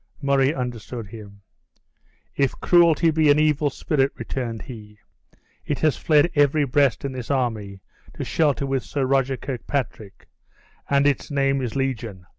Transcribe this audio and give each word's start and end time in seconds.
Murray 0.19 0.51
understood 0.51 1.05
him: 1.09 1.43
"If 2.35 2.59
cruelty 2.59 3.11
be 3.11 3.29
an 3.29 3.37
evil 3.37 3.69
spirit," 3.69 4.11
returned 4.17 4.63
he, 4.63 4.97
"it 5.63 5.77
has 5.81 5.95
fled 5.95 6.31
every 6.33 6.63
breast 6.65 7.05
in 7.05 7.11
this 7.11 7.29
army 7.29 7.81
to 8.15 8.23
shelter 8.25 8.65
with 8.65 8.81
Sir 8.83 9.05
Roger 9.05 9.37
Kirkpatrick; 9.37 10.27
and 10.89 11.05
its 11.05 11.29
name 11.29 11.61
is 11.61 11.75
Legion! 11.75 12.25